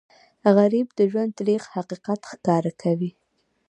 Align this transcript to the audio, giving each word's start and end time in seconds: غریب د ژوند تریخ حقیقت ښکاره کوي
غریب 0.55 0.87
د 0.97 0.99
ژوند 1.11 1.31
تریخ 1.39 1.61
حقیقت 1.75 2.19
ښکاره 2.31 2.71
کوي 2.81 3.11